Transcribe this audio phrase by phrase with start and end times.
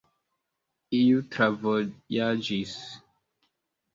[0.99, 2.75] Iu travojaĝis.